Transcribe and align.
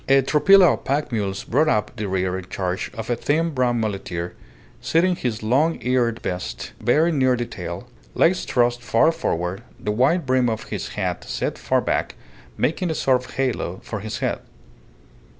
A 0.09 0.23
tropilla 0.23 0.73
of 0.73 0.83
pack 0.83 1.11
mules 1.11 1.43
brought 1.43 1.67
up 1.67 1.95
the 1.95 2.07
rear 2.07 2.35
in 2.35 2.45
charge 2.49 2.89
of 2.95 3.11
a 3.11 3.15
thin 3.15 3.51
brown 3.51 3.79
muleteer, 3.79 4.33
sitting 4.81 5.15
his 5.15 5.43
long 5.43 5.77
eared 5.83 6.23
beast 6.23 6.71
very 6.81 7.11
near 7.11 7.35
the 7.37 7.45
tail, 7.45 7.87
legs 8.15 8.43
thrust 8.45 8.81
far 8.81 9.11
forward, 9.11 9.61
the 9.79 9.91
wide 9.91 10.25
brim 10.25 10.49
of 10.49 10.63
his 10.69 10.87
hat 10.97 11.23
set 11.25 11.55
far 11.59 11.81
back, 11.81 12.15
making 12.57 12.89
a 12.89 12.95
sort 12.95 13.23
of 13.23 13.35
halo 13.35 13.79
for 13.83 13.99
his 13.99 14.17
head. 14.17 14.39